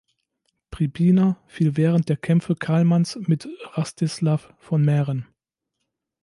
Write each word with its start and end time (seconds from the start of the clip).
Pribina 0.71 1.37
fiel 1.45 1.77
während 1.77 2.09
der 2.09 2.17
Kämpfe 2.17 2.55
Karlmanns 2.55 3.19
mit 3.27 3.47
Rastislav 3.75 4.51
von 4.57 4.83
Mähren. 4.83 5.27